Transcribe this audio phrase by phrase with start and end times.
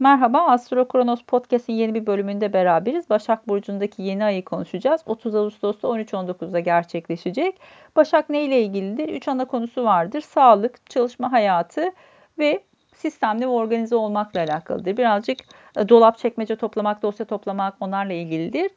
[0.00, 3.10] Merhaba, Astro Kronos Podcast'in yeni bir bölümünde beraberiz.
[3.10, 5.00] Başak Burcu'ndaki yeni ayı konuşacağız.
[5.06, 7.60] 30 Ağustos'ta 13-19'da gerçekleşecek.
[7.96, 9.08] Başak ne ile ilgilidir?
[9.08, 10.20] 3 ana konusu vardır.
[10.20, 11.92] Sağlık, çalışma hayatı
[12.38, 12.62] ve
[12.94, 14.96] sistemli ve organize olmakla alakalıdır.
[14.96, 15.38] Birazcık
[15.76, 18.70] e, dolap çekmece toplamak, dosya toplamak onlarla ilgilidir.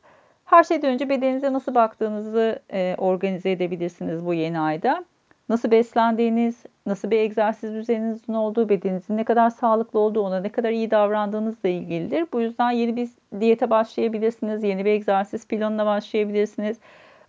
[0.45, 5.05] Her şeyden önce bedeninize nasıl baktığınızı e, organize edebilirsiniz bu yeni ayda
[5.49, 10.69] nasıl beslendiğiniz, nasıl bir egzersiz düzeninizin olduğu, bedeninizin ne kadar sağlıklı olduğu, ona ne kadar
[10.69, 12.25] iyi davrandığınızla ilgilidir.
[12.33, 16.77] Bu yüzden yeni bir diyete başlayabilirsiniz, yeni bir egzersiz planına başlayabilirsiniz.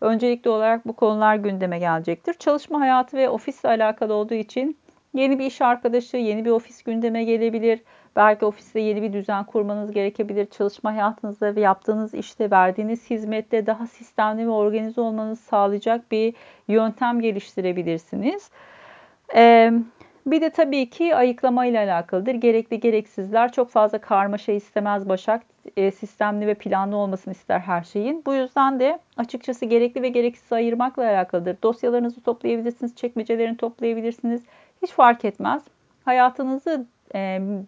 [0.01, 2.35] Öncelikli olarak bu konular gündeme gelecektir.
[2.35, 4.77] Çalışma hayatı ve ofisle alakalı olduğu için
[5.15, 7.81] yeni bir iş arkadaşı, yeni bir ofis gündeme gelebilir.
[8.17, 10.47] Belki ofiste yeni bir düzen kurmanız gerekebilir.
[10.47, 16.35] Çalışma hayatınızda ve yaptığınız işte, verdiğiniz hizmette daha sistemli ve organize olmanızı sağlayacak bir
[16.69, 18.51] yöntem geliştirebilirsiniz.
[19.35, 19.73] Ee,
[20.27, 22.35] bir de tabii ki ayıklama ile alakalıdır.
[22.35, 25.43] Gerekli gereksizler çok fazla karmaşa istemez Başak.
[25.77, 28.23] E, sistemli ve planlı olmasını ister her şeyin.
[28.27, 31.57] Bu yüzden de açıkçası gerekli ve gereksiz ayırmakla alakalıdır.
[31.63, 34.43] Dosyalarınızı toplayabilirsiniz, çekmecelerini toplayabilirsiniz.
[34.83, 35.63] Hiç fark etmez.
[36.05, 37.19] Hayatınızı e,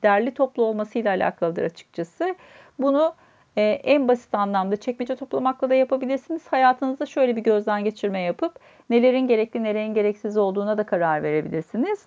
[0.03, 2.35] derli toplu olmasıyla alakalıdır açıkçası.
[2.79, 3.15] Bunu
[3.57, 6.47] e, en basit anlamda çekmece toplamakla da yapabilirsiniz.
[6.53, 8.59] Hayatınızda şöyle bir gözden geçirme yapıp
[8.91, 12.07] nelerin gerekli, nelerin gereksiz olduğuna da karar verebilirsiniz.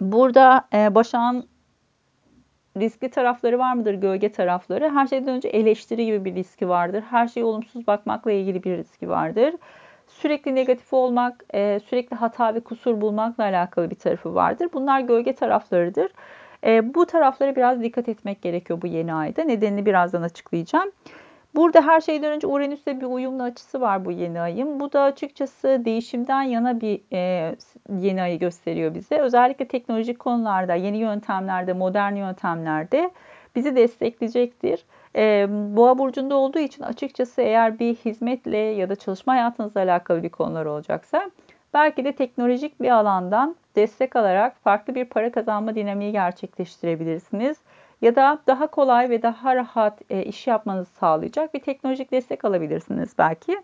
[0.00, 1.46] Burada e, başağın
[2.76, 4.90] riskli tarafları var mıdır, gölge tarafları?
[4.90, 7.02] Her şeyden önce eleştiri gibi bir riski vardır.
[7.10, 9.54] Her şeye olumsuz bakmakla ilgili bir riski vardır
[10.10, 14.68] sürekli negatif olmak, e, sürekli hata ve kusur bulmakla alakalı bir tarafı vardır.
[14.72, 16.12] Bunlar gölge taraflarıdır.
[16.66, 19.44] E, bu taraflara biraz dikkat etmek gerekiyor bu yeni ayda.
[19.44, 20.90] Nedenini birazdan açıklayacağım.
[21.54, 24.80] Burada her şeyden önce Uranüs'le bir uyumlu açısı var bu yeni ayın.
[24.80, 27.56] Bu da açıkçası değişimden yana bir e,
[28.00, 29.18] yeni ayı gösteriyor bize.
[29.18, 33.10] Özellikle teknolojik konularda, yeni yöntemlerde, modern yöntemlerde
[33.56, 34.84] bizi destekleyecektir.
[35.16, 40.28] E, Boğa burcunda olduğu için açıkçası eğer bir hizmetle ya da çalışma hayatınızla alakalı bir
[40.28, 41.30] konular olacaksa
[41.74, 47.56] belki de teknolojik bir alandan destek alarak farklı bir para kazanma dinamiği gerçekleştirebilirsiniz.
[48.02, 53.10] Ya da daha kolay ve daha rahat e, iş yapmanızı sağlayacak bir teknolojik destek alabilirsiniz
[53.18, 53.58] belki.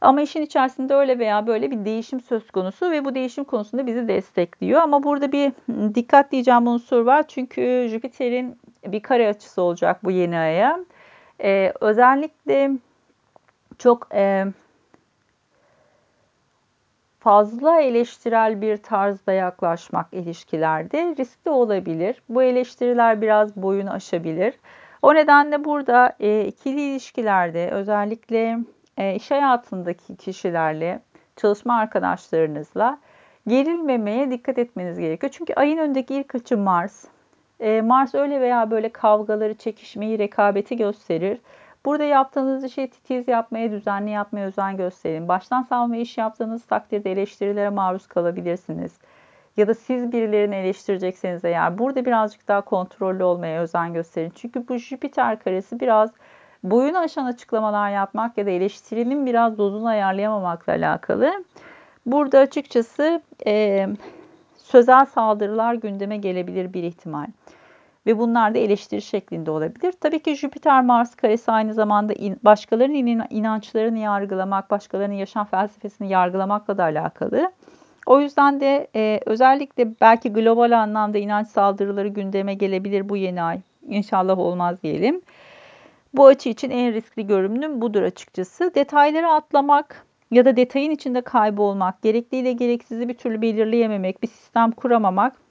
[0.00, 4.08] Ama işin içerisinde öyle veya böyle bir değişim söz konusu ve bu değişim konusunda bizi
[4.08, 4.80] destekliyor.
[4.80, 5.52] Ama burada bir
[5.94, 7.24] dikkat diyeceğim unsur var.
[7.28, 10.80] Çünkü Jüpiter'in bir kare açısı olacak bu yeni aya.
[11.40, 12.70] Ee, özellikle
[13.78, 14.46] çok e,
[17.22, 22.22] fazla eleştirel bir tarzda yaklaşmak ilişkilerde riskli olabilir.
[22.28, 24.54] Bu eleştiriler biraz boyunu aşabilir.
[25.02, 28.58] O nedenle burada e, ikili ilişkilerde özellikle
[28.96, 31.00] e, iş hayatındaki kişilerle,
[31.36, 32.98] çalışma arkadaşlarınızla
[33.46, 35.32] gerilmemeye dikkat etmeniz gerekiyor.
[35.36, 37.04] Çünkü ayın önündeki ilk açı Mars.
[37.60, 41.38] E, Mars öyle veya böyle kavgaları, çekişmeyi, rekabeti gösterir.
[41.84, 45.28] Burada yaptığınız işi titiz yapmaya, düzenli yapmaya özen gösterin.
[45.28, 48.92] Baştan savma iş yaptığınız takdirde eleştirilere maruz kalabilirsiniz.
[49.56, 54.32] Ya da siz birilerini eleştirecekseniz eğer burada birazcık daha kontrollü olmaya özen gösterin.
[54.34, 56.10] Çünkü bu Jüpiter karesi biraz
[56.62, 61.44] boyunu aşan açıklamalar yapmak ya da eleştirinin biraz dozunu ayarlayamamakla alakalı.
[62.06, 63.86] Burada açıkçası e,
[64.56, 67.26] sözel saldırılar gündeme gelebilir bir ihtimal.
[68.06, 69.94] Ve bunlar da eleştiri şeklinde olabilir.
[70.00, 76.82] Tabii ki Jüpiter-Mars karesi aynı zamanda in, başkalarının inançlarını yargılamak, başkalarının yaşam felsefesini yargılamakla da
[76.82, 77.52] alakalı.
[78.06, 83.60] O yüzden de e, özellikle belki global anlamda inanç saldırıları gündeme gelebilir bu yeni ay.
[83.88, 85.20] İnşallah olmaz diyelim.
[86.14, 88.74] Bu açı için en riskli görünüm budur açıkçası.
[88.74, 95.41] Detayları atlamak ya da detayın içinde kaybolmak, gerekliyle gereksizi bir türlü belirleyememek, bir sistem kuramamak.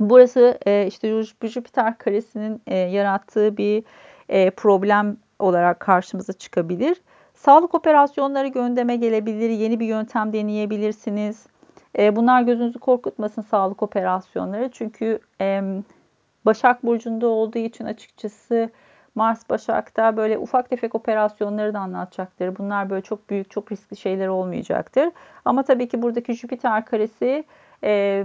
[0.00, 3.84] Burası e, işte Jüpiter karesinin e, yarattığı bir
[4.28, 7.00] e, problem olarak karşımıza çıkabilir.
[7.34, 11.46] Sağlık operasyonları gündeme gelebilir, yeni bir yöntem deneyebilirsiniz.
[11.98, 14.70] Bunlar gözünüzü korkutmasın sağlık operasyonları.
[14.72, 15.20] Çünkü
[16.46, 18.70] Başak Burcu'nda olduğu için açıkçası
[19.14, 22.58] Mars Başak'ta böyle ufak tefek operasyonları da anlatacaktır.
[22.58, 25.08] Bunlar böyle çok büyük, çok riskli şeyler olmayacaktır.
[25.44, 27.44] Ama tabii ki buradaki Jüpiter karesi
[27.84, 28.24] e,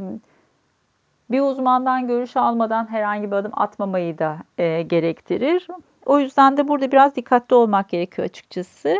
[1.31, 5.67] bir uzmandan görüş almadan herhangi bir adım atmamayı da e, gerektirir.
[6.05, 8.97] O yüzden de burada biraz dikkatli olmak gerekiyor açıkçası.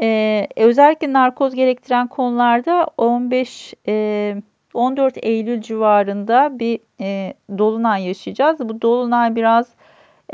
[0.00, 4.36] Ee, özellikle narkoz gerektiren konularda 15 e,
[4.74, 8.58] 14 Eylül civarında bir e, dolunay yaşayacağız.
[8.60, 9.68] Bu dolunay biraz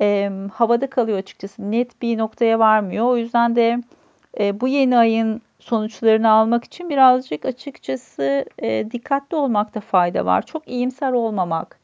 [0.00, 1.70] e, havada kalıyor açıkçası.
[1.70, 3.06] Net bir noktaya varmıyor.
[3.06, 3.82] O yüzden de
[4.40, 10.46] e, bu yeni ayın sonuçlarını almak için birazcık açıkçası e, dikkatli olmakta fayda var.
[10.46, 11.78] Çok iyimser olmamak,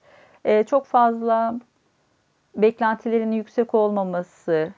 [0.44, 1.54] e, çok fazla
[2.56, 4.72] beklentilerin yüksek olmaması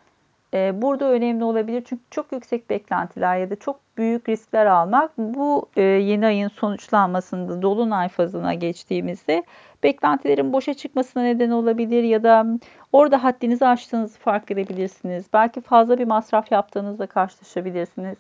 [0.55, 1.83] e, burada önemli olabilir.
[1.87, 7.63] Çünkü çok yüksek beklentiler ya da çok büyük riskler almak bu e, yeni ayın sonuçlanmasında
[7.63, 9.45] dolunay fazına geçtiğimizde
[9.83, 12.47] beklentilerin boşa çıkmasına neden olabilir ya da
[12.93, 15.27] orada haddinizi aştığınızı fark edebilirsiniz.
[15.33, 18.19] Belki fazla bir masraf yaptığınızda karşılaşabilirsiniz.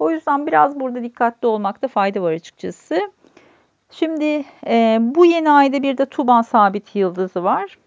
[0.00, 3.12] O yüzden biraz burada dikkatli olmakta fayda var açıkçası.
[3.90, 7.78] Şimdi e, bu yeni ayda bir de Tuban sabit yıldızı var.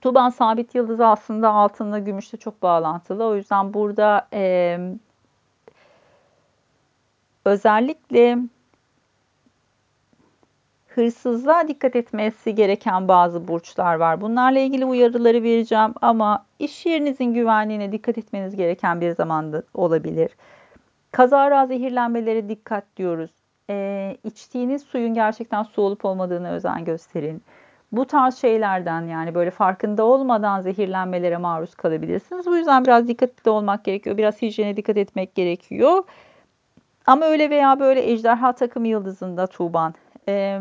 [0.00, 3.24] Tuban sabit yıldızı aslında altınla gümüşle çok bağlantılı.
[3.24, 4.78] O yüzden burada e,
[7.44, 8.38] özellikle
[10.88, 14.20] hırsızlığa dikkat etmesi gereken bazı burçlar var.
[14.20, 20.30] Bunlarla ilgili uyarıları vereceğim ama iş yerinizin güvenliğine dikkat etmeniz gereken bir zamanda olabilir.
[21.12, 23.30] Kazara zehirlenmelere dikkat diyoruz.
[23.70, 27.42] E, içtiğiniz suyun gerçekten su olup olmadığını özen gösterin.
[27.92, 32.46] Bu tarz şeylerden yani böyle farkında olmadan zehirlenmelere maruz kalabilirsiniz.
[32.46, 34.16] Bu yüzden biraz dikkatli olmak gerekiyor.
[34.16, 36.04] Biraz hijyene dikkat etmek gerekiyor.
[37.06, 39.94] Ama öyle veya böyle ejderha takım yıldızında Tuğban
[40.28, 40.60] e,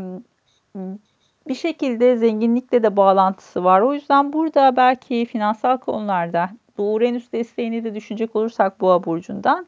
[1.48, 3.82] bir şekilde zenginlikle de bağlantısı var.
[3.82, 9.68] O yüzden burada belki finansal konularda bu Uranüs desteğini de düşünecek olursak Boğa burcundan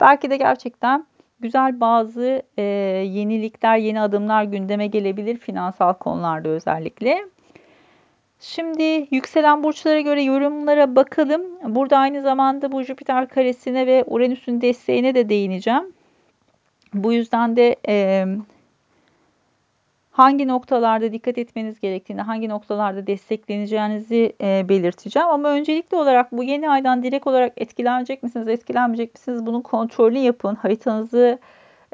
[0.00, 1.06] belki de gerçekten
[1.40, 2.62] güzel bazı e,
[3.06, 7.18] yenilikler, yeni adımlar gündeme gelebilir finansal konularda özellikle.
[8.40, 11.42] Şimdi yükselen burçlara göre yorumlara bakalım.
[11.74, 15.92] Burada aynı zamanda bu Jüpiter karesine ve Uranüs'ün desteğine de değineceğim.
[16.94, 18.26] Bu yüzden de e,
[20.18, 25.28] hangi noktalarda dikkat etmeniz gerektiğini, hangi noktalarda destekleneceğinizi e, belirteceğim.
[25.28, 30.54] Ama öncelikli olarak bu yeni aydan direkt olarak etkilenecek misiniz, etkilenmeyecek misiniz bunun kontrolünü yapın.
[30.54, 31.38] Haritanızı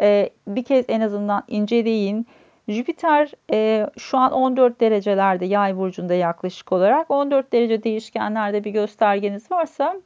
[0.00, 2.26] e, bir kez en azından inceleyin.
[2.68, 9.50] Jüpiter e, şu an 14 derecelerde yay burcunda yaklaşık olarak 14 derece değişkenlerde bir göstergeniz
[9.50, 9.96] varsa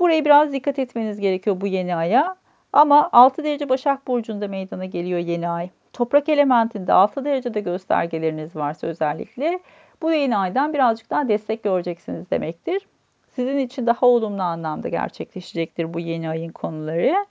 [0.00, 2.36] buraya biraz dikkat etmeniz gerekiyor bu yeni aya.
[2.72, 5.70] Ama 6 derece Başak Burcu'nda meydana geliyor yeni ay.
[5.94, 9.60] Toprak elementinde 6 derecede göstergeleriniz varsa özellikle
[10.02, 12.86] bu yeni aydan birazcık daha destek göreceksiniz demektir.
[13.28, 17.26] Sizin için daha olumlu anlamda gerçekleşecektir bu yeni ayın konuları.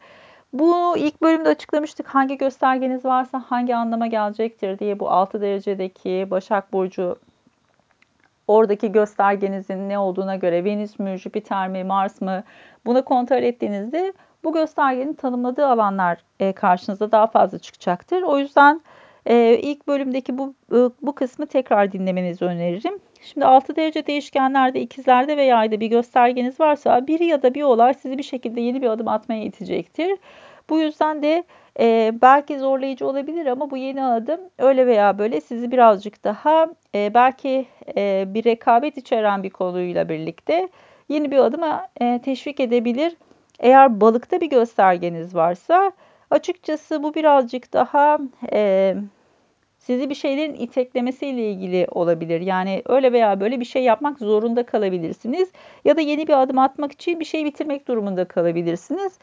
[0.54, 6.74] Bu ilk bölümde açıklamıştık hangi göstergeniz varsa hangi anlama gelecektir diye bu 6 derecedeki Başak
[6.74, 7.16] Burcu
[8.48, 12.44] oradaki göstergenizin ne olduğuna göre Venüs mü, Jüpiter mi, Mars mı
[12.86, 18.22] bunu kontrol ettiğinizde bu göstergenin tanımladığı alanlar e, karşınıza daha fazla çıkacaktır.
[18.22, 18.82] O yüzden
[19.26, 23.00] e, ilk bölümdeki bu e, bu kısmı tekrar dinlemenizi öneririm.
[23.22, 27.94] Şimdi 6 derece değişkenlerde, ikizlerde ve yayda bir göstergeniz varsa biri ya da bir olay
[27.94, 30.18] sizi bir şekilde yeni bir adım atmaya itecektir.
[30.70, 31.44] Bu yüzden de
[31.80, 37.14] e, belki zorlayıcı olabilir ama bu yeni adım öyle veya böyle sizi birazcık daha e,
[37.14, 37.66] belki
[37.98, 40.70] e, bir rekabet içeren bir konuyla birlikte
[41.10, 43.16] yeni bir adıma e, teşvik edebilir.
[43.64, 45.92] Eğer balıkta bir göstergeniz varsa
[46.32, 48.20] açıkçası bu birazcık daha
[48.54, 48.96] e,
[49.80, 52.42] sizi bir şeylerin iteklemesiyle ilgili olabilir.
[52.42, 55.52] Yani öyle veya böyle bir şey yapmak zorunda kalabilirsiniz.
[55.86, 59.14] Ya da yeni bir adım atmak için bir şey bitirmek durumunda kalabilirsiniz.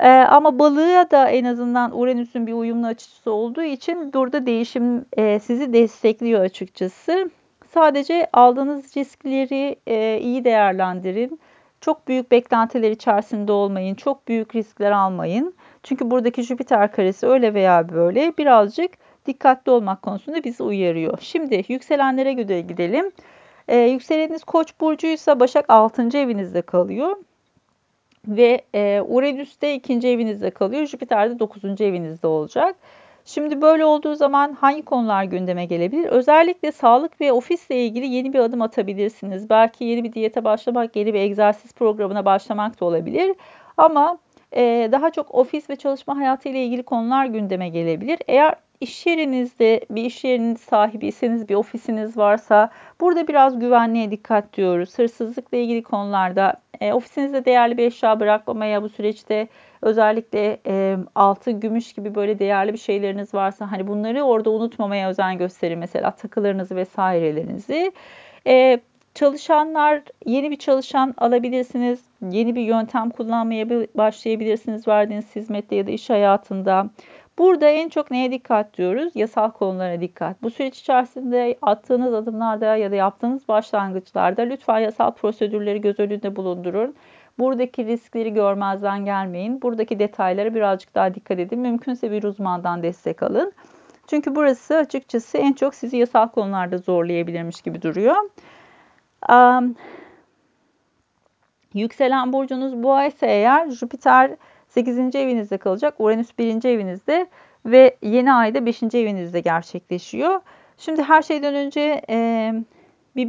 [0.00, 5.40] Ee, ama balığa da en azından Uranüs'ün bir uyumlu açısı olduğu için burada değişim e,
[5.40, 7.30] sizi destekliyor açıkçası.
[7.74, 11.40] Sadece aldığınız riskleri e, iyi değerlendirin.
[11.80, 13.94] Çok büyük beklentiler içerisinde olmayın.
[13.94, 15.54] Çok büyük riskler almayın.
[15.82, 18.90] Çünkü buradaki Jüpiter karesi öyle veya böyle birazcık
[19.26, 21.18] dikkatli olmak konusunda bizi uyarıyor.
[21.20, 23.10] Şimdi yükselenlere göre gidelim.
[23.68, 26.18] Ee, yükseleniniz Koç burcuysa Başak 6.
[26.18, 27.16] evinizde kalıyor.
[28.28, 30.08] Ve e, Uranüs de 2.
[30.08, 30.86] evinizde kalıyor.
[30.86, 31.80] Jüpiter de 9.
[31.80, 32.76] evinizde olacak.
[33.24, 36.04] Şimdi böyle olduğu zaman hangi konular gündeme gelebilir?
[36.04, 39.50] Özellikle sağlık ve ofisle ilgili yeni bir adım atabilirsiniz.
[39.50, 43.36] Belki yeni bir diyete başlamak, yeni bir egzersiz programına başlamak da olabilir.
[43.76, 44.18] Ama
[44.56, 48.18] e, daha çok ofis ve çalışma hayatı ile ilgili konular gündeme gelebilir.
[48.28, 54.98] Eğer iş yerinizde bir iş yerinin sahibiyseniz, bir ofisiniz varsa burada biraz güvenliğe dikkat diyoruz.
[54.98, 59.48] Hırsızlıkla ilgili konularda e, ofisinizde değerli bir eşya bırakmamaya bu süreçte
[59.82, 65.38] özellikle e, altın, gümüş gibi böyle değerli bir şeyleriniz varsa hani bunları orada unutmamaya özen
[65.38, 67.92] gösterin mesela takılarınızı vesairelerinizi.
[68.46, 68.80] E,
[69.14, 72.00] çalışanlar yeni bir çalışan alabilirsiniz.
[72.30, 76.90] Yeni bir yöntem kullanmaya başlayabilirsiniz verdiğiniz hizmette ya da iş hayatında.
[77.38, 79.12] Burada en çok neye dikkat diyoruz?
[79.14, 80.42] Yasal konulara dikkat.
[80.42, 86.94] Bu süreç içerisinde attığınız adımlarda ya da yaptığınız başlangıçlarda lütfen yasal prosedürleri göz önünde bulundurun.
[87.40, 89.62] Buradaki riskleri görmezden gelmeyin.
[89.62, 91.58] Buradaki detaylara birazcık daha dikkat edin.
[91.58, 93.52] Mümkünse bir uzmandan destek alın.
[94.06, 98.16] Çünkü burası açıkçası en çok sizi yasal konularda zorlayabilirmiş gibi duruyor.
[99.30, 99.76] Um,
[101.74, 104.30] yükselen burcunuz boğa ise eğer Jüpiter
[104.68, 104.98] 8.
[104.98, 105.94] evinizde kalacak.
[105.98, 106.64] Uranüs 1.
[106.64, 107.26] evinizde
[107.66, 108.82] ve yeni ayda 5.
[108.82, 110.40] evinizde gerçekleşiyor.
[110.78, 112.52] Şimdi her şeyden önce e,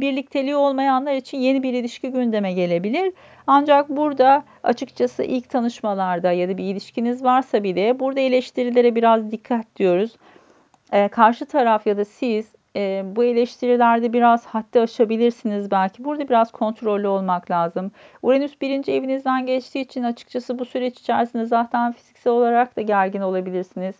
[0.00, 3.12] birlikteliği olmayanlar için yeni bir ilişki gündeme gelebilir.
[3.46, 9.76] Ancak burada açıkçası ilk tanışmalarda ya da bir ilişkiniz varsa bile burada eleştirilere biraz dikkat
[9.76, 10.16] diyoruz.
[10.92, 12.46] Ee, karşı taraf ya da siz
[12.76, 16.04] e, bu eleştirilerde biraz haddi aşabilirsiniz belki.
[16.04, 17.90] Burada biraz kontrollü olmak lazım.
[18.22, 23.94] Uranüs birinci evinizden geçtiği için açıkçası bu süreç içerisinde zaten fiziksel olarak da gergin olabilirsiniz.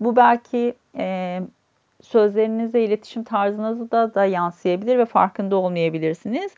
[0.00, 1.40] Bu belki e,
[2.04, 6.54] sözlerinize, iletişim tarzınıza da yansıyabilir ve farkında olmayabilirsiniz.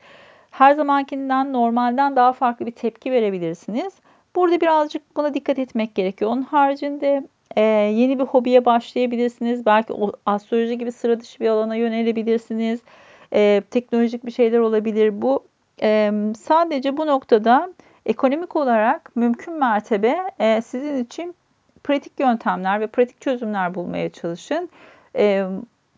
[0.51, 3.93] Her zamankinden normalden daha farklı bir tepki verebilirsiniz.
[4.37, 6.31] Burada birazcık buna dikkat etmek gerekiyor.
[6.31, 7.27] Onun haricinde
[7.57, 9.67] e, yeni bir hobiye başlayabilirsiniz.
[9.67, 12.81] Belki o, astroloji gibi sıra dışı bir alana yönelebilirsiniz.
[13.33, 15.23] E, teknolojik bir şeyler olabilir.
[15.23, 15.45] Bu
[15.83, 17.73] e, sadece bu noktada
[18.07, 21.35] ekonomik olarak mümkün mertebe e, sizin için
[21.85, 24.71] pratik yöntemler ve pratik çözümler bulmaya çalışın
[25.17, 25.47] e,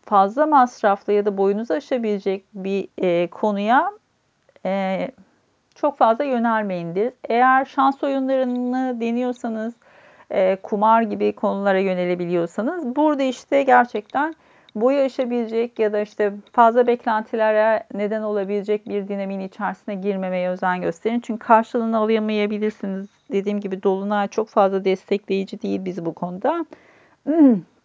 [0.05, 3.91] fazla masraflı ya da boyunuzu aşabilecek bir e, konuya
[4.65, 5.07] e,
[5.75, 7.13] çok fazla yönelmeyindir.
[7.29, 9.73] Eğer şans oyunlarını deniyorsanız,
[10.31, 14.35] e, kumar gibi konulara yönelebiliyorsanız burada işte gerçekten
[14.75, 21.19] boyu aşabilecek ya da işte fazla beklentilere neden olabilecek bir dinamiğin içerisine girmemeye özen gösterin.
[21.19, 23.07] Çünkü karşılığını alamayabilirsiniz.
[23.31, 26.65] Dediğim gibi Dolunay çok fazla destekleyici değil biz bu konuda.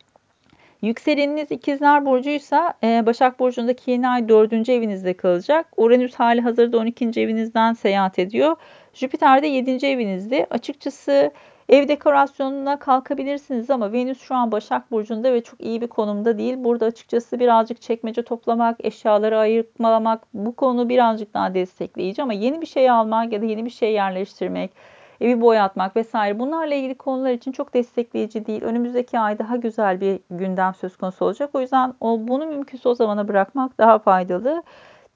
[0.85, 4.69] Yükseleniniz ikizler burcuysa e, Başak Burcu'ndaki yeni ay 4.
[4.69, 5.67] evinizde kalacak.
[5.76, 7.21] Uranüs hali hazırda 12.
[7.21, 8.57] evinizden seyahat ediyor.
[8.95, 9.87] Jüpiter de 7.
[9.87, 10.47] evinizde.
[10.50, 11.33] Açıkçası
[11.69, 16.55] ev dekorasyonuna kalkabilirsiniz ama Venüs şu an Başak Burcu'nda ve çok iyi bir konumda değil.
[16.59, 22.67] Burada açıkçası birazcık çekmece toplamak, eşyaları ayırmamak bu konu birazcık daha destekleyici ama yeni bir
[22.67, 24.71] şey almak ya da yeni bir şey yerleştirmek
[25.25, 28.62] evi boyatmak vesaire bunlarla ilgili konular için çok destekleyici değil.
[28.62, 31.50] Önümüzdeki ay daha güzel bir gündem söz konusu olacak.
[31.52, 34.62] O yüzden o, bunu mümkünse o zamana bırakmak daha faydalı.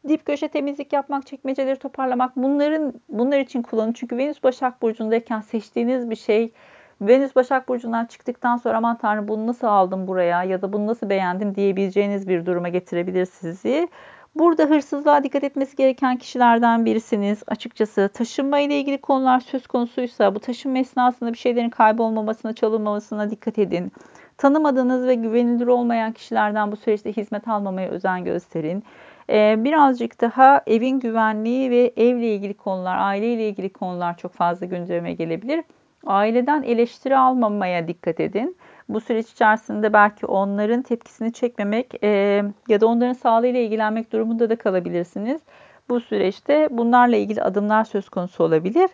[0.09, 3.93] Dip köşe temizlik yapmak, çekmeceleri toparlamak bunların bunlar için kullanın.
[3.93, 6.53] Çünkü Venüs Başak Burcu'ndayken seçtiğiniz bir şey
[7.01, 11.11] Venüs Başak Burcu'ndan çıktıktan sonra aman tanrım bunu nasıl aldım buraya ya da bunu nasıl
[11.11, 13.89] beğendim diyebileceğiniz bir duruma getirebilir sizi.
[14.35, 17.43] Burada hırsızlığa dikkat etmesi gereken kişilerden birisiniz.
[17.47, 23.59] Açıkçası taşınma ile ilgili konular söz konusuysa bu taşınma esnasında bir şeylerin kaybolmamasına, çalınmamasına dikkat
[23.59, 23.93] edin.
[24.37, 28.85] Tanımadığınız ve güvenilir olmayan kişilerden bu süreçte hizmet almamaya özen gösterin.
[29.31, 34.67] Ee, birazcık daha evin güvenliği ve evle ilgili konular, aile ile ilgili konular çok fazla
[34.67, 35.65] gündeme gelebilir.
[36.07, 38.57] Aileden eleştiri almamaya dikkat edin
[38.89, 44.57] bu süreç içerisinde belki onların tepkisini çekmemek e, ya da onların sağlığıyla ilgilenmek durumunda da
[44.57, 45.41] kalabilirsiniz.
[45.89, 48.91] Bu süreçte bunlarla ilgili adımlar söz konusu olabilir.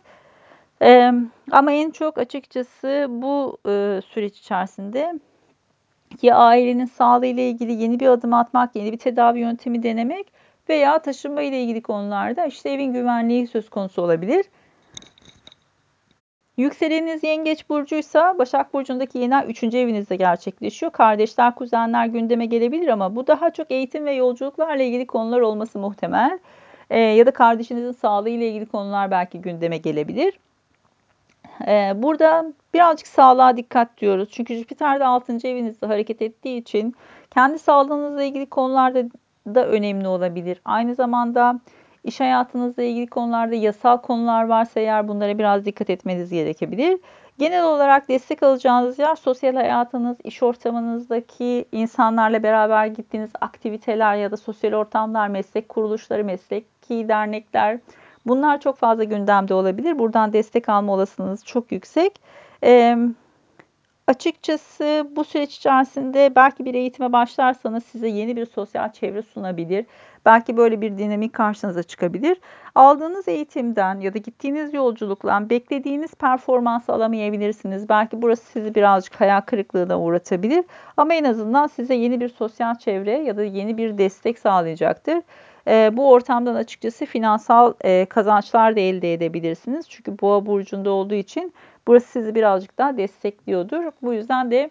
[0.83, 1.13] E,
[1.51, 5.19] ama en çok açıkçası bu e, süreç içerisinde
[6.23, 10.33] ya ailenin sağlığı ile ilgili yeni bir adım atmak, yeni bir tedavi yöntemi denemek
[10.69, 14.45] veya taşınma ile ilgili konularda işte evin güvenliği söz konusu olabilir.
[16.57, 19.65] Yükseleniniz Yengeç burcuysa Başak burcundaki yeni ay 3.
[19.65, 20.93] evinizde gerçekleşiyor.
[20.93, 26.39] Kardeşler, kuzenler gündeme gelebilir ama bu daha çok eğitim ve yolculuklarla ilgili konular olması muhtemel.
[26.91, 30.39] E, ya da kardeşinizin sağlığı ile ilgili konular belki gündeme gelebilir.
[31.67, 34.29] E, burada birazcık sağlığa dikkat diyoruz.
[34.33, 35.49] Çünkü Jüpiter de 6.
[35.49, 36.95] evinizde hareket ettiği için
[37.31, 39.05] kendi sağlığınızla ilgili konularda
[39.47, 40.61] da önemli olabilir.
[40.65, 41.61] Aynı zamanda
[42.05, 47.01] İş hayatınızla ilgili konularda yasal konular varsa eğer bunlara biraz dikkat etmeniz gerekebilir.
[47.39, 54.37] Genel olarak destek alacağınız yer sosyal hayatınız, iş ortamınızdaki insanlarla beraber gittiğiniz aktiviteler ya da
[54.37, 57.79] sosyal ortamlar, meslek kuruluşları, mesleki dernekler.
[58.27, 59.99] Bunlar çok fazla gündemde olabilir.
[59.99, 62.21] Buradan destek alma olasılığınız çok yüksek.
[62.65, 62.97] Ee,
[64.07, 69.87] Açıkçası bu süreç içerisinde belki bir eğitime başlarsanız size yeni bir sosyal çevre sunabilir.
[70.25, 72.41] Belki böyle bir dinamik karşınıza çıkabilir.
[72.75, 77.89] Aldığınız eğitimden ya da gittiğiniz yolculuktan beklediğiniz performansı alamayabilirsiniz.
[77.89, 80.65] Belki burası sizi birazcık hayal kırıklığına uğratabilir.
[80.97, 85.23] Ama en azından size yeni bir sosyal çevre ya da yeni bir destek sağlayacaktır.
[85.69, 89.89] E, bu ortamdan açıkçası finansal e, kazançlar da elde edebilirsiniz.
[89.89, 91.53] Çünkü boğa burcunda olduğu için
[91.87, 93.85] burası sizi birazcık daha destekliyordur.
[94.03, 94.71] Bu yüzden de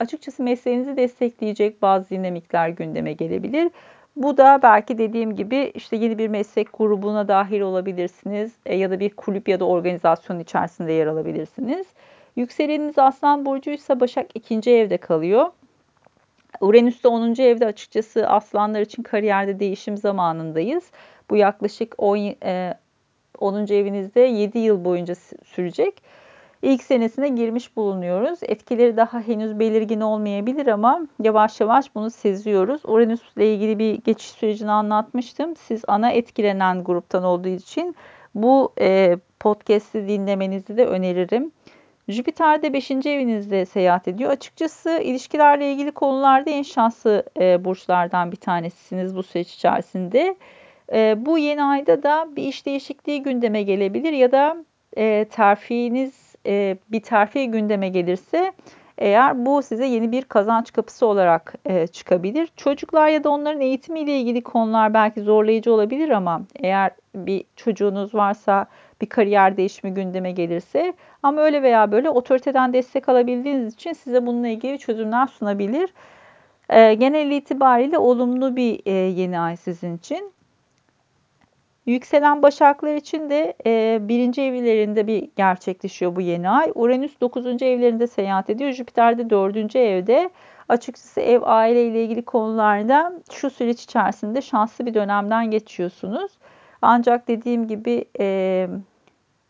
[0.00, 3.70] açıkçası mesleğinizi destekleyecek bazı dinamikler gündeme gelebilir.
[4.16, 9.00] Bu da belki dediğim gibi işte yeni bir meslek grubuna dahil olabilirsiniz e, ya da
[9.00, 11.86] bir kulüp ya da organizasyon içerisinde yer alabilirsiniz.
[12.36, 15.46] Yükseleniniz Aslan burcuysa Başak ikinci evde kalıyor.
[16.60, 17.42] Uranüs'te 10.
[17.42, 20.90] evde açıkçası aslanlar için kariyerde değişim zamanındayız.
[21.30, 22.34] Bu yaklaşık 10,
[23.38, 23.72] 10.
[23.72, 25.14] evinizde 7 yıl boyunca
[25.44, 26.02] sürecek.
[26.62, 28.38] İlk senesine girmiş bulunuyoruz.
[28.42, 32.80] Etkileri daha henüz belirgin olmayabilir ama yavaş yavaş bunu seziyoruz.
[32.84, 35.56] Uranüs ile ilgili bir geçiş sürecini anlatmıştım.
[35.56, 37.96] Siz ana etkilenen gruptan olduğu için
[38.34, 41.52] bu e, podcast'i dinlemenizi de öneririm.
[42.08, 42.90] Jüpiter de 5.
[42.90, 44.30] evinizde seyahat ediyor.
[44.30, 50.36] Açıkçası ilişkilerle ilgili konularda en şanslı e, burçlardan bir tanesisiniz bu süreç içerisinde.
[50.92, 54.56] E, bu yeni ayda da bir iş değişikliği gündeme gelebilir ya da
[54.96, 58.52] e, terfiniz e, bir terfi gündeme gelirse
[58.98, 62.48] eğer bu size yeni bir kazanç kapısı olarak e, çıkabilir.
[62.56, 68.66] Çocuklar ya da onların eğitimiyle ilgili konular belki zorlayıcı olabilir ama eğer bir çocuğunuz varsa
[69.00, 70.92] bir kariyer değişimi gündeme gelirse
[71.22, 75.94] ama öyle veya böyle otoriteden destek alabildiğiniz için size bununla ilgili çözümler sunabilir.
[76.68, 80.32] E, genel itibariyle olumlu bir e, yeni ay sizin için.
[81.90, 86.72] Yükselen başaklar için de e, birinci evlerinde bir gerçekleşiyor bu yeni ay.
[86.74, 87.46] Uranüs 9.
[87.62, 88.72] evlerinde seyahat ediyor.
[88.72, 89.76] Jüpiter de 4.
[89.76, 90.30] evde.
[90.68, 96.32] Açıkçası ev aile ile ilgili konularda şu süreç içerisinde şanslı bir dönemden geçiyorsunuz.
[96.82, 98.68] Ancak dediğim gibi e,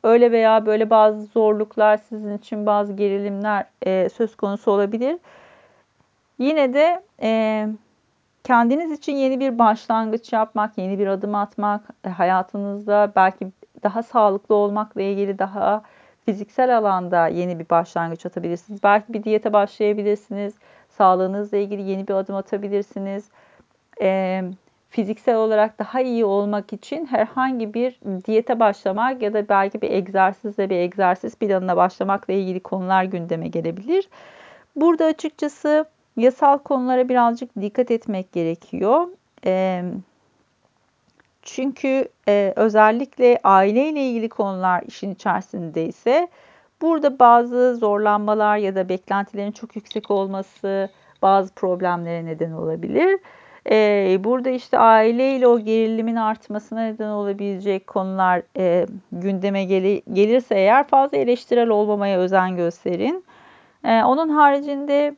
[0.05, 5.19] öyle veya böyle bazı zorluklar sizin için bazı gerilimler e, söz konusu olabilir.
[6.39, 7.67] Yine de e,
[8.45, 13.49] kendiniz için yeni bir başlangıç yapmak, yeni bir adım atmak, e, hayatınızda belki
[13.83, 15.83] daha sağlıklı olmakla ilgili daha
[16.27, 18.83] fiziksel alanda yeni bir başlangıç atabilirsiniz.
[18.83, 20.55] Belki bir diyete başlayabilirsiniz.
[20.89, 23.29] Sağlığınızla ilgili yeni bir adım atabilirsiniz.
[24.01, 24.43] E,
[24.91, 30.71] fiziksel olarak daha iyi olmak için herhangi bir diyete başlamak ya da belki bir egzersizle
[30.71, 34.09] bir egzersiz planına başlamakla ilgili konular gündeme gelebilir.
[34.77, 39.09] Burada açıkçası yasal konulara birazcık dikkat etmek gerekiyor.
[39.45, 39.85] E,
[41.43, 46.29] çünkü e, özellikle aileyle ilgili konular işin içerisinde ise
[46.83, 50.89] burada bazı zorlanmalar ya da beklentilerin çok yüksek olması
[51.23, 53.21] bazı problemlere neden olabilir.
[53.71, 60.87] Ee, burada işte aileyle o gerilimin artmasına neden olabilecek konular e, gündeme gel gelirse eğer
[60.87, 63.25] fazla eleştirel olmamaya özen gösterin.
[63.85, 65.17] Ee, onun haricinde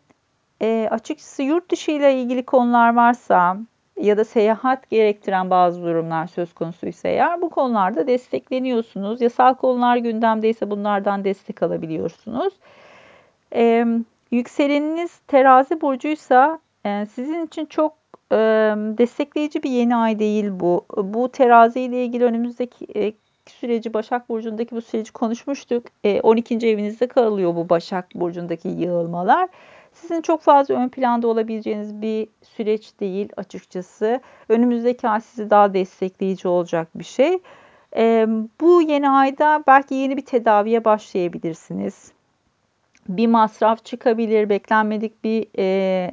[0.62, 3.56] e, açıkçası yurt dışı ile ilgili konular varsa
[3.96, 9.20] ya da seyahat gerektiren bazı durumlar söz konusuysa eğer bu konularda destekleniyorsunuz.
[9.20, 12.54] Yasal konular gündemdeyse bunlardan destek alabiliyorsunuz.
[13.54, 13.86] Ee,
[14.30, 17.92] yükseleniniz terazi burcuysa e, sizin için çok
[18.32, 18.36] e,
[18.98, 20.84] destekleyici bir yeni ay değil bu.
[20.96, 23.12] Bu terazi ile ilgili önümüzdeki e,
[23.46, 25.86] süreci Başak Burcu'ndaki bu süreci konuşmuştuk.
[26.04, 26.54] E, 12.
[26.54, 29.48] evinizde kalıyor bu Başak Burcu'ndaki yığılmalar
[29.92, 34.20] sizin çok fazla ön planda olabileceğiniz bir süreç değil açıkçası.
[34.48, 37.38] Önümüzdeki ay sizi daha destekleyici olacak bir şey.
[37.96, 38.26] E,
[38.60, 42.12] bu yeni ayda belki yeni bir tedaviye başlayabilirsiniz.
[43.08, 46.10] Bir masraf çıkabilir, beklenmedik bir e,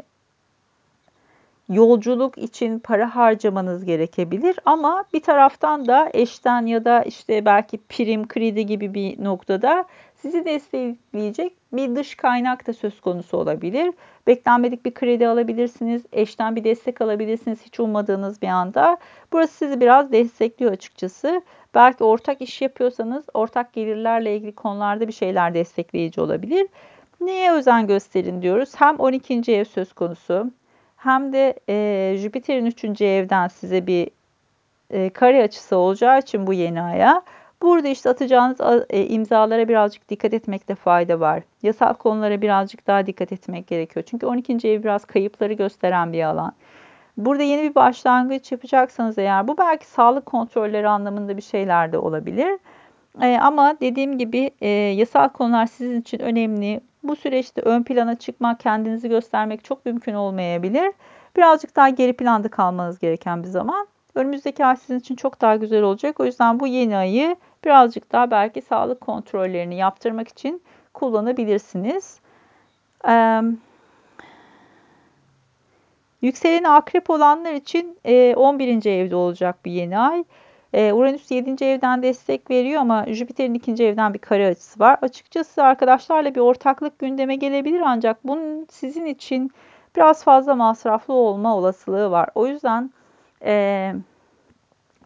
[1.70, 8.28] yolculuk için para harcamanız gerekebilir ama bir taraftan da eşten ya da işte belki prim,
[8.28, 13.93] kredi gibi bir noktada sizi destekleyecek bir dış kaynak da söz konusu olabilir.
[14.27, 18.97] Beklenmedik bir kredi alabilirsiniz, eşten bir destek alabilirsiniz hiç ummadığınız bir anda.
[19.32, 21.41] Burası sizi biraz destekliyor açıkçası.
[21.75, 26.67] Belki ortak iş yapıyorsanız ortak gelirlerle ilgili konularda bir şeyler destekleyici olabilir.
[27.21, 28.71] Neye özen gösterin diyoruz?
[28.75, 29.51] Hem 12.
[29.53, 30.51] ev söz konusu
[30.97, 33.01] hem de e, Jüpiter'in 3.
[33.01, 34.10] evden size bir
[34.89, 37.21] e, kare açısı olacağı için bu yeni aya
[37.62, 41.43] Burada işte atacağınız e, imzalara birazcık dikkat etmekte fayda var.
[41.63, 44.06] Yasal konulara birazcık daha dikkat etmek gerekiyor.
[44.10, 44.67] Çünkü 12.
[44.67, 46.54] ev biraz kayıpları gösteren bir alan.
[47.17, 52.60] Burada yeni bir başlangıç yapacaksanız eğer bu belki sağlık kontrolleri anlamında bir şeyler de olabilir.
[53.22, 56.82] E, ama dediğim gibi e, yasal konular sizin için önemli.
[57.04, 60.91] Bu süreçte ön plana çıkmak, kendinizi göstermek çok mümkün olmayabilir.
[61.38, 63.88] Birazcık daha geri planda kalmanız gereken bir zaman.
[64.15, 66.19] Önümüzdeki ay sizin için çok daha güzel olacak.
[66.19, 72.19] O yüzden bu yeni ayı birazcık daha belki sağlık kontrollerini yaptırmak için kullanabilirsiniz.
[73.08, 73.41] Ee,
[76.22, 77.98] Yükseleni akrep olanlar için
[78.36, 78.86] 11.
[78.86, 80.24] evde olacak bir yeni ay.
[80.74, 81.65] Uranüs 7.
[81.65, 83.84] evden destek veriyor ama Jüpiter'in 2.
[83.84, 84.98] evden bir kare açısı var.
[85.02, 89.52] Açıkçası arkadaşlarla bir ortaklık gündeme gelebilir ancak bunun sizin için
[89.95, 92.30] biraz fazla masraflı olma olasılığı var.
[92.36, 92.91] O yüzden
[93.45, 93.93] e,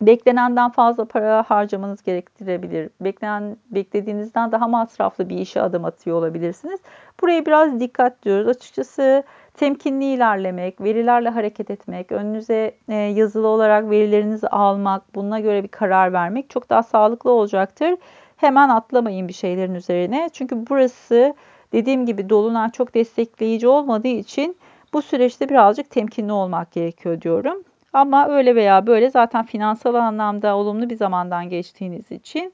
[0.08, 2.90] beklenenden fazla para harcamanız gerektirebilir.
[3.02, 6.80] Beklenen, beklediğinizden daha masraflı bir işe adım atıyor olabilirsiniz.
[7.22, 8.48] Buraya biraz dikkat diyoruz.
[8.48, 15.68] Açıkçası temkinli ilerlemek, verilerle hareket etmek, önünüze e, yazılı olarak verilerinizi almak, bununla göre bir
[15.68, 17.96] karar vermek çok daha sağlıklı olacaktır.
[18.38, 20.30] Hemen atlamayın bir şeylerin üzerine.
[20.34, 21.36] Çünkü burası
[21.74, 24.58] dediğim gibi dolunay çok destekleyici olmadığı için
[24.94, 27.64] bu süreçte birazcık temkinli olmak gerekiyor diyorum.
[27.94, 32.54] Ama öyle veya böyle zaten finansal anlamda olumlu bir zamandan geçtiğiniz için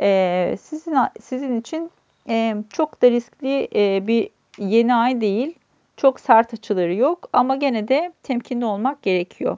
[0.00, 1.90] e, sizin sizin için
[2.28, 5.54] e, çok da riskli e, bir yeni ay değil.
[5.96, 9.56] Çok sert açıları yok ama gene de temkinli olmak gerekiyor.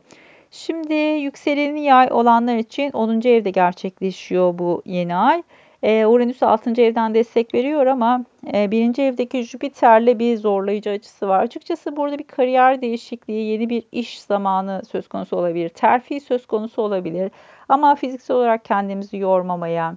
[0.50, 3.28] Şimdi yükseleni yay olanlar için 10.
[3.28, 5.42] evde gerçekleşiyor bu yeni ay.
[5.82, 6.82] E, Uranüs 6.
[6.82, 9.02] evden destek veriyor ama e, 1.
[9.02, 11.42] evdeki Jüpiter'le bir zorlayıcı açısı var.
[11.42, 15.68] Açıkçası burada bir kariyer değişikliği, yeni bir iş zamanı söz konusu olabilir.
[15.68, 17.30] Terfi söz konusu olabilir.
[17.68, 19.96] Ama fiziksel olarak kendimizi yormamaya,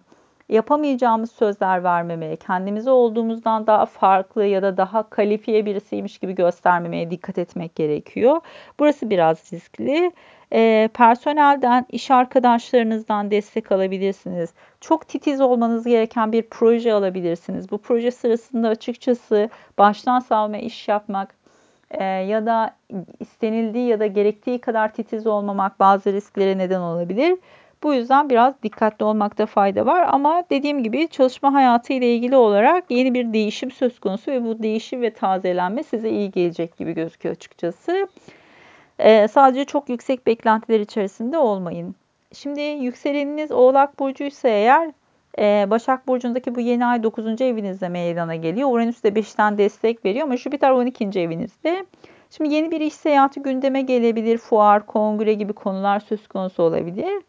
[0.50, 7.38] yapamayacağımız sözler vermemeye, kendimizi olduğumuzdan daha farklı ya da daha kalifiye birisiymiş gibi göstermemeye dikkat
[7.38, 8.42] etmek gerekiyor.
[8.80, 10.12] Burası biraz riskli.
[10.54, 14.50] E, personelden, iş arkadaşlarınızdan destek alabilirsiniz.
[14.82, 17.72] Çok titiz olmanız gereken bir proje alabilirsiniz.
[17.72, 21.36] Bu proje sırasında açıkçası baştan savma iş yapmak
[21.92, 22.76] e, ya da
[23.20, 27.38] istenildiği ya da gerektiği kadar titiz olmamak bazı risklere neden olabilir.
[27.84, 32.92] Bu yüzden biraz dikkatli olmakta fayda var ama dediğim gibi çalışma hayatı ile ilgili olarak
[32.92, 37.36] yeni bir değişim söz konusu ve bu değişim ve tazelenme size iyi gelecek gibi gözüküyor
[37.36, 38.08] açıkçası.
[39.04, 41.96] Ee, sadece çok yüksek beklentiler içerisinde olmayın.
[42.34, 44.92] Şimdi yükseleniniz Oğlak Burcu'ysa eğer
[45.40, 47.42] e, Başak Burcu'ndaki bu yeni ay 9.
[47.42, 48.70] evinizde meydana geliyor.
[48.72, 51.20] Uranüs de 5'ten destek veriyor ama Jüpiter 12.
[51.20, 51.86] evinizde.
[52.30, 54.38] Şimdi yeni bir iş seyahati gündeme gelebilir.
[54.38, 57.22] Fuar, kongre gibi konular söz konusu olabilir.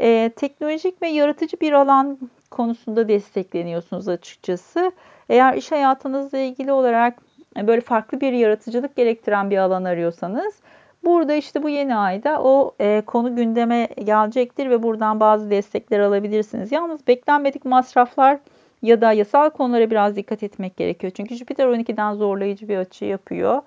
[0.00, 2.18] E, teknolojik ve yaratıcı bir alan
[2.50, 4.92] konusunda destekleniyorsunuz açıkçası.
[5.28, 7.18] Eğer iş hayatınızla ilgili olarak
[7.56, 10.54] e, böyle farklı bir yaratıcılık gerektiren bir alan arıyorsanız
[11.04, 16.72] burada işte bu yeni ayda o e, konu gündeme gelecektir ve buradan bazı destekler alabilirsiniz.
[16.72, 18.38] Yalnız beklenmedik masraflar
[18.82, 21.12] ya da yasal konulara biraz dikkat etmek gerekiyor.
[21.16, 23.62] Çünkü Jüpiter 12'den zorlayıcı bir açı yapıyor.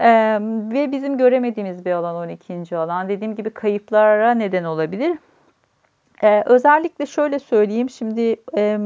[0.00, 0.38] Ee,
[0.72, 2.76] ve bizim göremediğimiz bir alan 12.
[2.76, 3.08] alan.
[3.08, 5.18] Dediğim gibi kayıplara neden olabilir.
[6.22, 8.78] Ee, özellikle şöyle söyleyeyim şimdi e,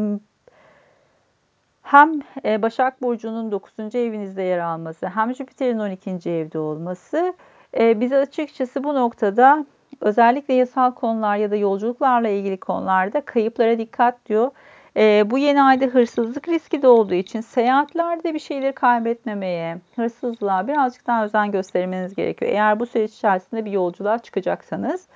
[1.83, 3.94] hem Başak Burcu'nun 9.
[3.94, 6.31] evinizde yer alması hem Jüpiter'in 12.
[6.31, 7.35] evde olması
[7.79, 9.67] e, bize açıkçası bu noktada
[10.01, 14.51] özellikle yasal konular ya da yolculuklarla ilgili konularda kayıplara dikkat diyor.
[14.97, 21.07] E, bu yeni ayda hırsızlık riski de olduğu için seyahatlerde bir şeyleri kaybetmemeye, hırsızlığa birazcık
[21.07, 22.53] daha özen göstermeniz gerekiyor.
[22.53, 25.07] Eğer bu süreç içerisinde bir yolculuğa çıkacaksanız.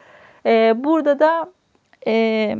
[0.46, 1.50] E, burada da
[2.06, 2.56] e,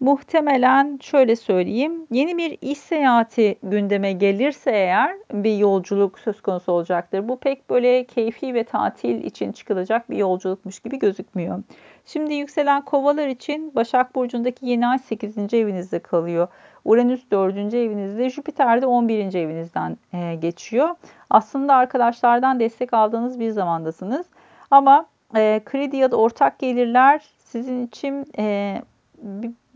[0.00, 2.06] muhtemelen şöyle söyleyeyim.
[2.10, 7.28] Yeni bir iş seyahati gündeme gelirse eğer bir yolculuk söz konusu olacaktır.
[7.28, 11.62] Bu pek böyle keyfi ve tatil için çıkılacak bir yolculukmuş gibi gözükmüyor.
[12.06, 15.54] Şimdi yükselen kovalar için Başak Burcu'ndaki yeni ay 8.
[15.54, 16.48] evinizde kalıyor.
[16.84, 17.74] Uranüs 4.
[17.74, 19.34] evinizde, Jüpiter de 11.
[19.34, 19.96] evinizden
[20.40, 20.88] geçiyor.
[21.30, 24.26] Aslında arkadaşlardan destek aldığınız bir zamandasınız.
[24.70, 25.06] Ama
[25.36, 28.76] e, kredi ya da ortak gelirler sizin için e,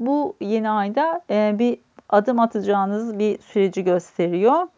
[0.00, 4.68] bu yeni ayda e, bir adım atacağınız bir süreci gösteriyor.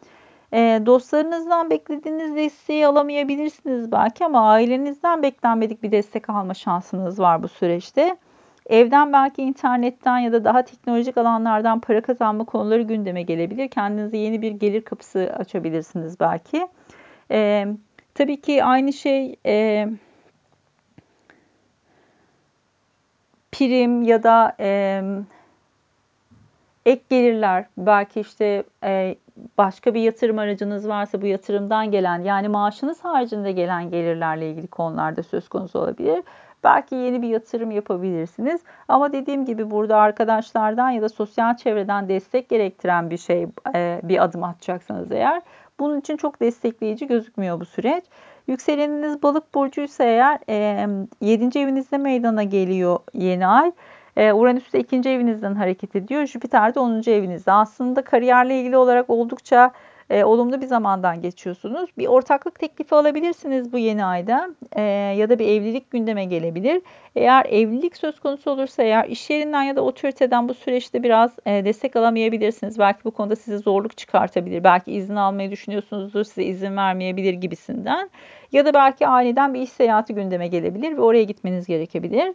[0.53, 7.47] E, dostlarınızdan beklediğiniz desteği alamayabilirsiniz belki ama ailenizden beklenmedik bir destek alma şansınız var bu
[7.47, 8.17] süreçte.
[8.69, 13.67] Evden belki internetten ya da daha teknolojik alanlardan para kazanma konuları gündeme gelebilir.
[13.67, 16.67] Kendinize yeni bir gelir kapısı açabilirsiniz belki.
[17.31, 17.67] E,
[18.15, 19.87] tabii ki aynı şey e,
[23.53, 25.01] prim ya da e,
[26.85, 29.15] ek gelirler belki işte e,
[29.57, 35.23] başka bir yatırım aracınız varsa bu yatırımdan gelen yani maaşınız haricinde gelen gelirlerle ilgili konularda
[35.23, 36.23] söz konusu olabilir.
[36.63, 38.61] Belki yeni bir yatırım yapabilirsiniz.
[38.87, 44.23] Ama dediğim gibi burada arkadaşlardan ya da sosyal çevreden destek gerektiren bir şey e, bir
[44.23, 45.41] adım atacaksanız eğer
[45.79, 48.03] bunun için çok destekleyici gözükmüyor bu süreç.
[48.47, 50.87] Yükseleniniz balık burcuysa eğer e,
[51.21, 51.59] 7.
[51.59, 53.71] evinizde meydana geliyor yeni ay.
[54.17, 55.09] E, Uranüs de 2.
[55.09, 56.25] evinizden hareket ediyor.
[56.25, 57.11] Jüpiter de 10.
[57.11, 57.51] evinizde.
[57.51, 59.71] Aslında kariyerle ilgili olarak oldukça
[60.09, 61.89] e, olumlu bir zamandan geçiyorsunuz.
[61.97, 64.81] Bir ortaklık teklifi alabilirsiniz bu yeni ayda e,
[65.17, 66.81] ya da bir evlilik gündeme gelebilir.
[67.15, 71.65] Eğer evlilik söz konusu olursa eğer iş yerinden ya da otoriteden bu süreçte biraz e,
[71.65, 72.79] destek alamayabilirsiniz.
[72.79, 74.63] Belki bu konuda size zorluk çıkartabilir.
[74.63, 78.09] Belki izin almayı düşünüyorsunuzdur size izin vermeyebilir gibisinden.
[78.51, 82.33] Ya da belki aniden bir iş seyahati gündeme gelebilir ve oraya gitmeniz gerekebilir.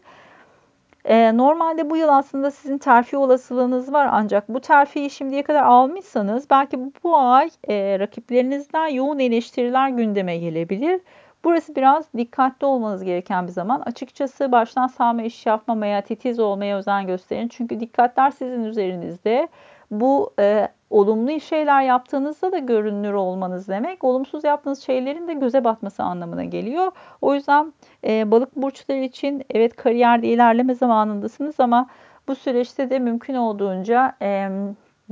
[1.09, 6.51] E, normalde bu yıl aslında sizin terfi olasılığınız var ancak bu terfiyi şimdiye kadar almışsanız
[6.51, 11.01] belki bu ay e, rakiplerinizden yoğun eleştiriler gündeme gelebilir.
[11.45, 13.81] Burası biraz dikkatli olmanız gereken bir zaman.
[13.81, 17.49] Açıkçası baştan sağma iş yapmamaya, titiz olmaya özen gösterin.
[17.49, 19.49] Çünkü dikkatler sizin üzerinizde.
[19.91, 24.05] Bu e, olumlu şeyler yaptığınızda da görünür olmanız demek.
[24.05, 26.93] Olumsuz yaptığınız şeylerin de göze batması anlamına geliyor.
[27.23, 27.73] O yüzden
[28.05, 31.87] e, balık burçları için evet kariyerde ilerleme zamanındasınız ama
[32.29, 34.49] bu süreçte de mümkün olduğunca e,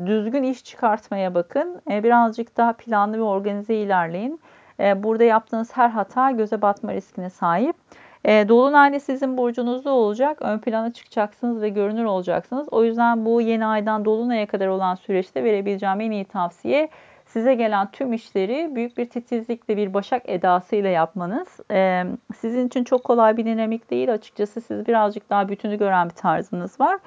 [0.06, 1.80] düzgün iş çıkartmaya bakın.
[1.90, 4.40] E, birazcık daha planlı ve organize ilerleyin.
[4.80, 7.76] E, burada yaptığınız her hata göze batma riskine sahip.
[8.24, 10.38] E, Dolunay sizin burcunuzda olacak.
[10.40, 12.68] Ön plana çıkacaksınız ve görünür olacaksınız.
[12.70, 16.88] O yüzden bu yeni aydan Dolunay'a kadar olan süreçte verebileceğim en iyi tavsiye
[17.26, 21.48] size gelen tüm işleri büyük bir titizlikle bir başak edasıyla yapmanız.
[21.70, 22.04] E,
[22.36, 24.12] sizin için çok kolay bir dinamik değil.
[24.12, 26.98] Açıkçası siz birazcık daha bütünü gören bir tarzınız var.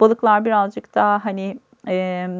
[0.00, 1.58] Balıklar birazcık daha hani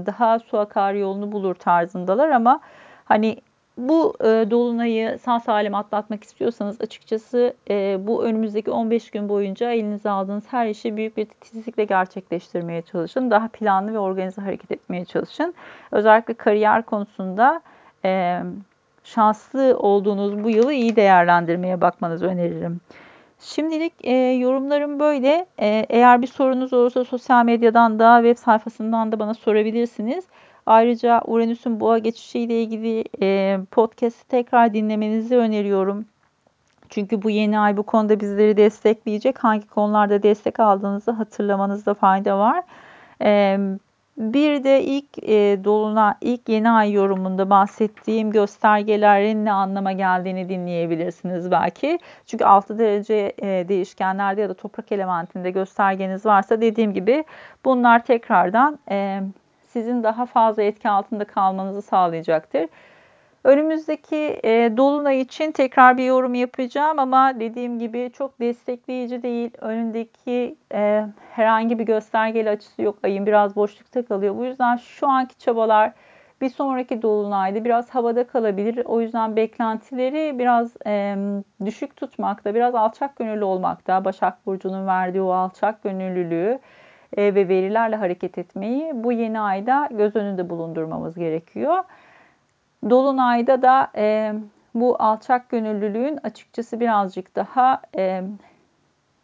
[0.07, 2.61] daha su akar yolunu bulur tarzındalar ama
[3.05, 3.37] hani
[3.77, 10.11] bu e, dolunayı sağ salim atlatmak istiyorsanız açıkçası e, bu önümüzdeki 15 gün boyunca elinize
[10.11, 13.31] aldığınız her işi büyük bir titizlikle gerçekleştirmeye çalışın.
[13.31, 15.55] Daha planlı ve organize hareket etmeye çalışın.
[15.93, 17.61] Özellikle kariyer konusunda
[18.05, 18.41] e,
[19.05, 22.81] şanslı olduğunuz bu yılı iyi değerlendirmeye bakmanızı öneririm.
[23.41, 25.47] Şimdilik e, yorumlarım böyle.
[25.61, 30.25] E, eğer bir sorunuz olursa sosyal medyadan da web sayfasından da bana sorabilirsiniz.
[30.67, 36.07] Ayrıca Uranüs'ün boğa geçişiyle ilgili e, podcast'i tekrar dinlemenizi öneriyorum.
[36.89, 39.45] Çünkü bu yeni ay bu konuda bizleri destekleyecek.
[39.45, 42.63] Hangi konularda destek aldığınızı hatırlamanızda fayda var.
[43.23, 43.59] E,
[44.17, 51.51] bir de ilk e, doluna, ilk yeni ay yorumunda bahsettiğim göstergelerin ne anlama geldiğini dinleyebilirsiniz
[51.51, 51.99] belki.
[52.27, 57.25] Çünkü 6 derece e, değişkenlerde ya da toprak elementinde göstergeniz varsa dediğim gibi
[57.65, 59.21] bunlar tekrardan e,
[59.77, 62.69] sizin daha fazla etki altında kalmanızı sağlayacaktır.
[63.45, 69.51] Önümüzdeki e, dolunay için tekrar bir yorum yapacağım ama dediğim gibi çok destekleyici değil.
[69.61, 72.99] Önündeki e, herhangi bir göstergeli açısı yok.
[73.05, 74.37] Ayın biraz boşlukta kalıyor.
[74.37, 75.93] Bu yüzden şu anki çabalar
[76.41, 78.85] bir sonraki dolunayda biraz havada kalabilir.
[78.85, 81.17] O yüzden beklentileri biraz e,
[81.65, 84.05] düşük tutmakta, biraz alçak gönüllü olmakta.
[84.05, 86.59] Başak Burcu'nun verdiği o alçak gönüllülüğü
[87.19, 91.85] ve verilerle hareket etmeyi bu yeni ayda göz önünde bulundurmamız gerekiyor.
[92.91, 94.35] Dolunayda da e,
[94.75, 98.23] bu alçak gönüllülüğün açıkçası birazcık daha e,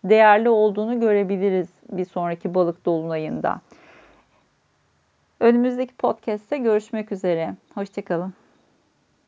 [0.04, 3.60] değerli olduğunu görebiliriz bir sonraki balık dolunayında.
[5.40, 7.54] Önümüzdeki podcast'te görüşmek üzere.
[7.74, 8.41] Hoşçakalın.